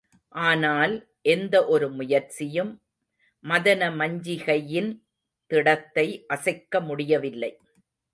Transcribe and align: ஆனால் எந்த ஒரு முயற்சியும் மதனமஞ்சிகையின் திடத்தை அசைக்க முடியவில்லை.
ஆனால் 0.35 0.93
எந்த 1.21 1.55
ஒரு 1.65 1.87
முயற்சியும் 1.89 2.71
மதனமஞ்சிகையின் 3.45 4.89
திடத்தை 5.51 6.07
அசைக்க 6.27 6.81
முடியவில்லை. 6.81 7.51